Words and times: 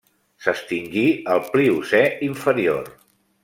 S'extingí 0.45 1.03
al 1.35 1.45
Pliocè 1.51 2.03
inferior. 2.33 2.93